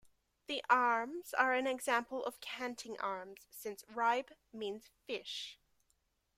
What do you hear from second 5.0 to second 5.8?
"fish".